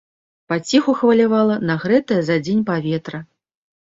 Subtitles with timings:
[0.51, 3.19] Паціху хвалявала нагрэтае за дзень паветра.